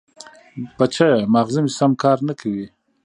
[0.77, 1.21] بچیه!
[1.33, 2.65] ماغزه مې سم کار نه کوي.